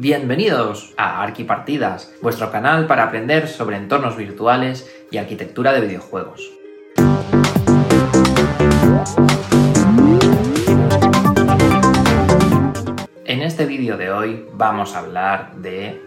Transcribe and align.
Bienvenidos 0.00 0.94
a 0.96 1.24
Arquipartidas, 1.24 2.14
vuestro 2.22 2.52
canal 2.52 2.86
para 2.86 3.02
aprender 3.02 3.48
sobre 3.48 3.76
entornos 3.76 4.16
virtuales 4.16 4.88
y 5.10 5.16
arquitectura 5.16 5.72
de 5.72 5.80
videojuegos. 5.80 6.52
En 13.24 13.42
este 13.42 13.66
vídeo 13.66 13.96
de 13.96 14.12
hoy 14.12 14.46
vamos 14.52 14.94
a 14.94 15.00
hablar 15.00 15.56
de 15.56 16.00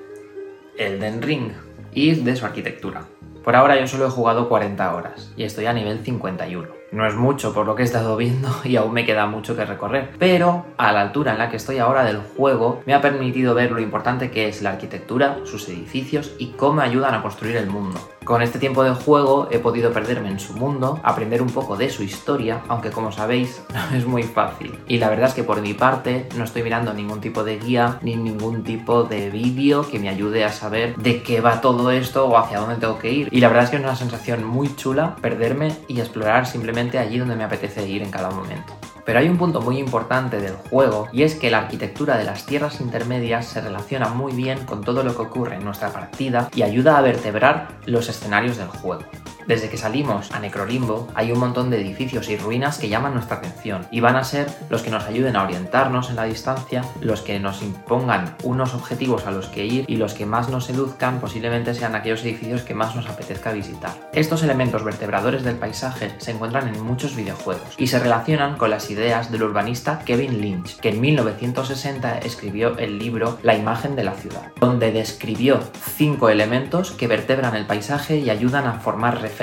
Elden 0.78 1.22
Ring 1.22 1.52
y 1.92 2.16
de 2.16 2.38
su 2.38 2.46
arquitectura. 2.46 3.08
Por 3.44 3.58
ahora 3.58 3.78
yo 3.78 3.88
solo 3.88 4.08
he 4.08 4.10
jugado 4.10 4.48
40 4.48 4.96
horas 4.96 5.34
y 5.36 5.44
estoy 5.44 5.66
a 5.66 5.74
nivel 5.74 6.00
51. 6.00 6.81
No 6.92 7.08
es 7.08 7.16
mucho 7.16 7.54
por 7.54 7.66
lo 7.66 7.74
que 7.74 7.84
he 7.84 7.86
estado 7.86 8.18
viendo 8.18 8.50
y 8.66 8.76
aún 8.76 8.92
me 8.92 9.06
queda 9.06 9.26
mucho 9.26 9.56
que 9.56 9.64
recorrer, 9.64 10.12
pero 10.20 10.66
a 10.78 10.92
la 10.92 11.02
altura 11.02 11.32
en 11.32 11.38
la 11.38 11.50
que 11.50 11.56
estoy 11.56 11.78
ahora 11.78 12.04
del 12.04 12.18
juego 12.18 12.82
me 12.86 12.94
ha 12.94 13.00
permitido 13.00 13.56
ver 13.56 13.72
lo 13.72 13.80
importante 13.80 14.30
que 14.30 14.50
es 14.50 14.62
la 14.62 14.72
arquitectura, 14.72 15.38
sus 15.46 15.70
edificios 15.70 16.34
y 16.38 16.48
cómo 16.48 16.82
ayudan 16.82 17.14
a 17.14 17.22
construir 17.22 17.56
el 17.56 17.68
mundo. 17.68 17.98
Con 18.26 18.42
este 18.42 18.60
tiempo 18.60 18.84
de 18.84 18.92
juego 18.92 19.48
he 19.52 19.60
podido 19.60 19.94
perderme 19.94 20.30
en 20.30 20.40
su 20.40 20.54
mundo, 20.54 21.00
aprender 21.02 21.42
un 21.42 21.50
poco 21.50 21.78
de 21.78 21.90
su 21.90 22.04
historia, 22.04 22.62
aunque 22.68 22.92
como 22.92 23.12
sabéis 23.12 23.64
no 23.74 23.80
es 23.98 24.06
muy 24.06 24.24
fácil. 24.24 24.78
Y 24.88 24.98
la 24.98 25.10
verdad 25.10 25.30
es 25.30 25.34
que 25.34 25.44
por 25.44 25.62
mi 25.62 25.74
parte 25.74 26.28
no 26.36 26.44
estoy 26.44 26.62
mirando 26.62 26.94
ningún 26.94 27.22
tipo 27.22 27.46
de 27.46 27.58
guía 27.58 28.00
ni 28.02 28.18
ningún 28.18 28.64
tipo 28.64 29.04
de 29.04 29.30
vídeo 29.30 29.90
que 29.90 29.98
me 29.98 30.10
ayude 30.10 30.44
a 30.44 30.52
saber 30.52 30.96
de 30.98 31.24
qué 31.24 31.40
va 31.40 31.62
todo 31.62 31.90
esto 31.90 32.28
o 32.28 32.38
hacia 32.38 32.60
dónde 32.60 32.76
tengo 32.76 33.00
que 33.00 33.12
ir. 33.12 33.30
Y 33.32 33.40
la 33.40 33.48
verdad 33.48 33.64
es 33.64 33.70
que 33.70 33.78
es 33.78 33.84
una 33.84 33.96
sensación 33.96 34.44
muy 34.44 34.76
chula 34.76 35.16
perderme 35.22 35.72
y 35.88 36.00
explorar 36.00 36.46
simplemente 36.46 36.81
allí 36.98 37.18
donde 37.18 37.36
me 37.36 37.44
apetece 37.44 37.88
ir 37.88 38.02
en 38.02 38.12
cada 38.12 38.32
momento. 38.32 38.74
Pero 39.06 39.20
hay 39.20 39.30
un 39.30 39.38
punto 39.38 39.62
muy 39.62 39.78
importante 39.78 40.40
del 40.40 40.54
juego 40.54 41.08
y 41.12 41.24
es 41.24 41.36
que 41.36 41.50
la 41.50 41.60
arquitectura 41.60 42.18
de 42.18 42.24
las 42.24 42.46
tierras 42.46 42.82
intermedias 42.82 43.48
se 43.48 43.62
relaciona 43.62 44.10
muy 44.10 44.32
bien 44.34 44.66
con 44.66 44.84
todo 44.84 45.04
lo 45.04 45.16
que 45.16 45.24
ocurre 45.24 45.56
en 45.56 45.66
nuestra 45.66 45.90
partida 45.90 46.50
y 46.56 46.62
ayuda 46.62 46.98
a 46.98 47.02
vertebrar 47.02 47.68
los 47.86 48.10
escenarios 48.10 48.58
del 48.58 48.68
juego. 48.68 49.04
Desde 49.52 49.68
que 49.68 49.76
salimos 49.76 50.32
a 50.32 50.40
Necrolimbo 50.40 51.10
hay 51.14 51.34
un 51.34 51.40
montón 51.40 51.70
de 51.70 51.82
edificios 51.82 52.30
y 52.30 52.38
ruinas 52.38 52.78
que 52.78 52.88
llaman 52.88 53.14
nuestra 53.14 53.36
atención 53.36 53.86
y 53.92 54.00
van 54.00 54.16
a 54.16 54.24
ser 54.24 54.48
los 54.70 54.82
que 54.82 54.90
nos 54.90 55.04
ayuden 55.04 55.36
a 55.36 55.44
orientarnos 55.44 56.10
en 56.10 56.16
la 56.16 56.24
distancia, 56.24 56.86
los 57.02 57.20
que 57.20 57.38
nos 57.38 57.62
impongan 57.62 58.38
unos 58.44 58.74
objetivos 58.74 59.28
a 59.28 59.32
los 59.32 59.48
que 59.48 59.66
ir 59.66 59.84
y 59.90 59.98
los 59.98 60.14
que 60.14 60.26
más 60.26 60.48
nos 60.48 60.64
seduzcan 60.64 61.20
posiblemente 61.20 61.74
sean 61.74 61.96
aquellos 61.96 62.24
edificios 62.24 62.62
que 62.62 62.74
más 62.74 62.96
nos 62.96 63.10
apetezca 63.10 63.52
visitar. 63.52 63.92
Estos 64.14 64.42
elementos 64.42 64.86
vertebradores 64.86 65.44
del 65.44 65.58
paisaje 65.58 66.14
se 66.20 66.32
encuentran 66.32 66.74
en 66.74 66.82
muchos 66.82 67.18
videojuegos 67.18 67.76
y 67.78 67.88
se 67.88 68.00
relacionan 68.00 68.56
con 68.56 68.70
las 68.70 68.90
ideas 68.90 69.34
del 69.34 69.44
urbanista 69.44 70.00
Kevin 70.06 70.40
Lynch, 70.40 70.78
que 70.78 70.92
en 70.92 71.02
1960 71.02 72.20
escribió 72.20 72.78
el 72.78 72.98
libro 72.98 73.38
La 73.44 73.58
imagen 73.58 73.98
de 73.98 74.06
la 74.06 74.14
ciudad, 74.14 74.54
donde 74.62 74.94
describió 74.94 75.60
cinco 75.98 76.30
elementos 76.30 76.92
que 76.92 77.08
vertebran 77.08 77.58
el 77.58 77.66
paisaje 77.66 78.16
y 78.16 78.30
ayudan 78.30 78.66
a 78.66 78.76
formar 78.76 79.16
referencias 79.16 79.41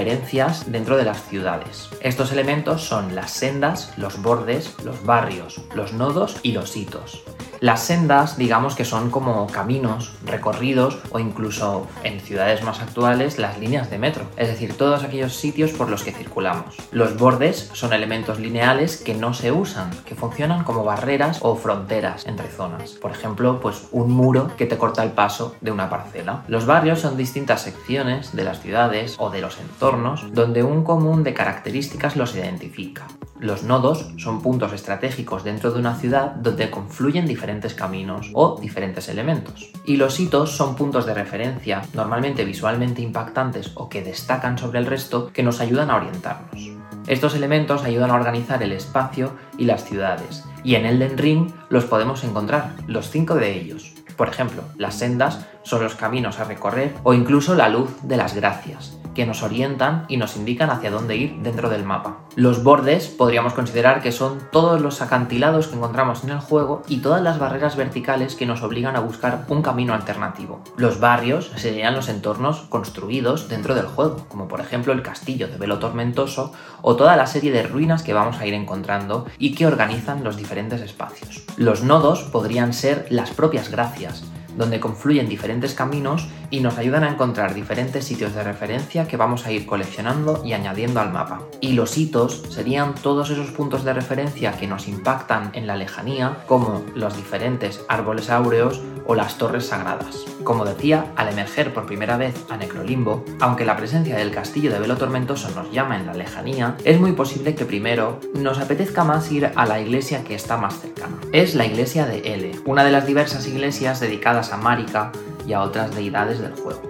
dentro 0.67 0.97
de 0.97 1.05
las 1.05 1.23
ciudades. 1.25 1.89
Estos 2.01 2.31
elementos 2.31 2.85
son 2.85 3.15
las 3.15 3.33
sendas, 3.33 3.93
los 3.97 4.23
bordes, 4.23 4.75
los 4.85 5.05
barrios, 5.05 5.61
los 5.75 5.93
nodos 5.93 6.39
y 6.43 6.53
los 6.53 6.77
hitos. 6.77 7.25
Las 7.61 7.83
sendas, 7.83 8.37
digamos 8.37 8.77
que 8.77 8.84
son 8.84 9.11
como 9.11 9.47
caminos, 9.48 10.12
recorridos 10.25 10.98
o 11.11 11.19
incluso 11.19 11.89
en 12.05 12.20
ciudades 12.20 12.62
más 12.62 12.81
actuales 12.81 13.39
las 13.39 13.59
líneas 13.59 13.91
de 13.91 13.98
metro, 13.98 14.25
es 14.37 14.48
decir, 14.48 14.77
todos 14.77 15.03
aquellos 15.03 15.34
sitios 15.34 15.73
por 15.73 15.89
los 15.89 16.05
que 16.05 16.12
circulamos. 16.12 16.77
Los 16.92 17.17
bordes 17.17 17.70
son 17.73 17.92
elementos 17.92 18.39
lineales 18.39 18.98
que 18.98 19.14
no 19.14 19.34
se 19.34 19.51
usan, 19.51 19.91
que 20.05 20.14
funcionan 20.14 20.62
como 20.62 20.84
barreras 20.84 21.41
o 21.42 21.56
fronteras 21.56 22.27
entre 22.27 22.48
zonas. 22.48 22.92
Por 22.92 23.11
ejemplo, 23.11 23.61
pues 23.61 23.89
un 23.91 24.12
muro 24.12 24.51
que 24.56 24.67
te 24.67 24.79
corta 24.79 25.03
el 25.03 25.11
paso 25.11 25.56
de 25.61 25.73
una 25.73 25.91
parcela. 25.91 26.45
Los 26.47 26.67
barrios 26.67 27.01
son 27.01 27.17
distintas 27.17 27.62
secciones 27.62 28.36
de 28.36 28.45
las 28.45 28.61
ciudades 28.61 29.17
o 29.19 29.31
de 29.31 29.41
los 29.41 29.59
entornos 29.59 30.33
donde 30.33 30.62
un 30.62 30.84
común 30.84 31.25
de 31.25 31.34
características 31.34 32.17
los 32.17 32.36
identifica. 32.36 33.07
Los 33.41 33.63
nodos 33.63 34.07
son 34.17 34.43
puntos 34.43 34.73
estratégicos 34.73 35.45
dentro 35.45 35.71
de 35.71 35.79
una 35.79 35.95
ciudad 35.95 36.33
donde 36.33 36.71
confluyen 36.71 37.27
diferentes 37.27 37.73
caminos 37.73 38.31
o 38.35 38.59
diferentes 38.61 39.09
elementos. 39.09 39.71
Y 39.85 39.97
los 39.97 40.19
hitos 40.19 40.57
son 40.57 40.75
puntos 40.75 41.07
de 41.07 41.15
referencia, 41.15 41.83
normalmente 41.95 42.45
visualmente 42.45 43.01
impactantes 43.01 43.71
o 43.75 43.89
que 43.89 44.03
destacan 44.03 44.59
sobre 44.59 44.81
el 44.81 44.87
resto, 44.87 45.33
que 45.33 45.45
nos 45.45 45.61
ayudan 45.61 45.91
a 45.91 45.97
orientarnos. 45.97 46.71
Estos 47.07 47.37
elementos 47.37 47.85
ayudan 47.85 48.11
a 48.11 48.17
organizar 48.17 48.63
el 48.63 48.73
espacio 48.73 49.33
y 49.57 49.65
las 49.67 49.85
ciudades, 49.85 50.45
y 50.65 50.75
en 50.75 50.85
Elden 50.85 51.17
Ring 51.17 51.53
los 51.70 51.85
podemos 51.85 52.25
encontrar, 52.25 52.75
los 52.87 53.09
cinco 53.09 53.37
de 53.37 53.55
ellos. 53.55 53.95
Por 54.17 54.29
ejemplo, 54.29 54.65
las 54.77 54.97
sendas 54.97 55.47
son 55.63 55.85
los 55.85 55.95
caminos 55.95 56.41
a 56.41 56.45
recorrer 56.45 56.93
o 57.05 57.15
incluso 57.15 57.55
la 57.55 57.69
luz 57.69 57.89
de 58.03 58.17
las 58.17 58.35
gracias, 58.35 58.98
que 59.18 59.27
nos 59.27 59.42
orientan 59.42 60.05
y 60.06 60.17
nos 60.17 60.36
indican 60.36 60.70
hacia 60.70 60.92
dónde 60.92 61.17
ir 61.17 61.39
dentro 61.42 61.68
del 61.68 61.83
mapa. 61.83 62.18
Los 62.36 62.62
bordes 62.62 63.08
podríamos 63.08 63.52
considerar 63.52 64.01
que 64.01 64.12
son 64.12 64.39
todos 64.52 64.80
los 64.80 65.02
acantilados 65.02 65.67
que 65.67 65.74
encontramos 65.74 66.23
en 66.23 66.30
el 66.30 66.39
juego 66.39 66.84
y 66.86 66.98
todas 66.98 67.20
las 67.20 67.40
barreras 67.40 67.74
verticales 67.74 68.36
que 68.36 68.46
nos 68.46 68.62
obligan 68.62 68.95
a 68.95 69.01
buscar 69.01 69.45
un 69.48 69.61
camino 69.61 69.92
alternativo. 69.92 70.61
Los 70.77 71.01
barrios 71.01 71.51
serían 71.57 71.96
los 71.96 72.08
entornos 72.08 72.61
construidos 72.68 73.48
dentro 73.48 73.74
del 73.74 73.86
juego, 73.86 74.24
como 74.28 74.46
por 74.46 74.61
ejemplo 74.61 74.92
el 74.92 75.02
castillo 75.02 75.48
de 75.48 75.58
Velo 75.58 75.80
Tormentoso 75.80 76.52
o 76.80 76.95
toda 76.95 77.17
la 77.17 77.27
serie 77.27 77.51
de 77.51 77.64
ruinas 77.64 78.05
que 78.05 78.14
vamos 78.14 78.39
a 78.39 78.46
ir 78.46 78.55
encontrando 78.55 79.27
y 79.36 79.57
que 79.57 79.67
organizan 79.67 80.23
los 80.23 80.36
diferentes 80.36 80.80
espacios. 80.80 81.42
Los 81.57 81.83
nodos 81.83 82.23
podrían 82.23 82.73
ser 82.73 83.08
las 83.11 83.33
propias 83.33 83.68
gracias, 83.68 84.23
donde 84.57 84.81
confluyen 84.81 85.29
diferentes 85.29 85.75
caminos 85.75 86.29
y 86.51 86.61
nos 86.61 86.79
ayudan 86.79 87.05
a 87.05 87.11
encontrar 87.11 87.55
diferentes 87.55 88.05
sitios 88.05 88.35
de 88.35 88.42
referencia 88.42 89.07
que 89.07 89.17
vamos 89.17 89.47
a 89.47 89.53
ir 89.53 89.67
coleccionando 89.67 90.42
y 90.45 90.53
añadiendo 90.53 91.01
al 91.01 91.13
mapa. 91.13 91.42
Y 91.61 91.73
los 91.73 91.97
hitos 91.98 92.42
serían 92.48 92.95
todos 92.95 93.31
esos 93.31 93.51
puntos 93.51 93.85
de 93.85 93.92
referencia 93.92 94.53
que 94.53 94.67
nos 94.67 94.89
impactan 94.89 95.51
en 95.55 95.67
la 95.67 95.77
lejanía, 95.77 96.39
como 96.47 96.85
los 96.95 97.17
diferentes 97.17 97.81
árboles 97.89 98.31
áureos 98.31 98.81
o 99.07 99.14
las 99.14 99.39
torres 99.39 99.67
sagradas. 99.67 100.25
Como 100.45 100.64
decía, 100.64 101.13
al 101.17 101.29
emerger 101.29 101.73
por 101.73 101.87
primera 101.87 102.17
vez 102.17 102.35
a 102.51 102.57
Necrolimbo, 102.57 103.25
aunque 103.41 103.64
la 103.64 103.77
presencia 103.77 104.17
del 104.17 104.31
castillo 104.31 104.70
de 104.70 104.79
Velo 104.79 104.97
Tormentoso 104.97 105.51
nos 105.51 105.73
llama 105.73 105.97
en 105.97 106.07
la 106.07 106.14
lejanía, 106.14 106.77
es 106.85 107.01
muy 107.01 107.13
posible 107.13 107.55
que 107.55 107.64
primero 107.64 108.20
nos 108.35 108.58
apetezca 108.58 109.05
más 109.05 109.33
ir 109.33 109.51
a 109.55 109.67
la 109.67 109.81
iglesia 109.81 110.25
que 110.25 110.35
está 110.35 110.58
más 110.58 110.81
cercana. 110.81 111.17
Es 111.33 111.55
la 111.55 111.67
iglesia 111.67 112.07
de 112.07 112.19
Ele, 112.19 112.53
una 112.67 112.85
de 112.85 112.92
las 112.92 113.07
diversas 113.07 113.47
iglesias 113.47 114.01
dedicadas 114.01 114.48
a 114.53 114.57
Marika 114.57 115.13
y 115.47 115.53
a 115.53 115.63
otras 115.63 115.95
deidades 115.95 116.41
del 116.41 116.55
juego. 116.55 116.83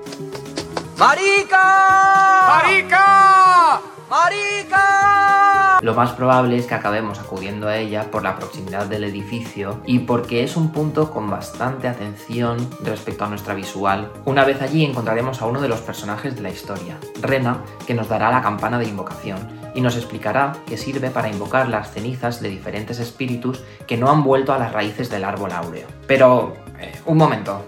¡Marica! 0.99 2.49
¡Marica! 2.49 3.81
¡Marica! 4.11 5.79
Lo 5.81 5.95
más 5.95 6.11
probable 6.11 6.57
es 6.57 6.67
que 6.67 6.75
acabemos 6.75 7.21
acudiendo 7.21 7.69
a 7.69 7.77
ella 7.77 8.11
por 8.11 8.25
la 8.25 8.37
proximidad 8.37 8.87
del 8.87 9.05
edificio 9.05 9.81
y 9.87 10.01
porque 10.01 10.43
es 10.43 10.57
un 10.57 10.73
punto 10.73 11.13
con 11.13 11.31
bastante 11.31 11.87
atención 11.87 12.69
respecto 12.83 13.25
a 13.25 13.29
nuestra 13.29 13.55
visual. 13.55 14.11
Una 14.25 14.45
vez 14.45 14.61
allí 14.61 14.85
encontraremos 14.85 15.41
a 15.41 15.47
uno 15.47 15.61
de 15.61 15.69
los 15.69 15.81
personajes 15.81 16.35
de 16.35 16.43
la 16.43 16.51
historia, 16.51 16.99
Rena, 17.21 17.63
que 17.87 17.95
nos 17.95 18.09
dará 18.09 18.33
la 18.33 18.43
campana 18.43 18.79
de 18.79 18.89
invocación 18.89 19.39
y 19.75 19.81
nos 19.81 19.95
explicará 19.95 20.57
que 20.67 20.77
sirve 20.77 21.11
para 21.11 21.29
invocar 21.29 21.69
las 21.69 21.93
cenizas 21.93 22.41
de 22.41 22.49
diferentes 22.49 22.99
espíritus 22.99 23.63
que 23.87 23.97
no 23.97 24.11
han 24.11 24.25
vuelto 24.25 24.53
a 24.53 24.59
las 24.59 24.73
raíces 24.73 25.09
del 25.11 25.23
árbol 25.23 25.53
áureo. 25.53 25.87
Pero, 26.09 26.57
eh, 26.81 26.93
un 27.07 27.17
momento. 27.17 27.67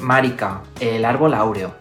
Marika, 0.00 0.62
el 0.80 1.04
árbol 1.04 1.34
áureo. 1.34 1.74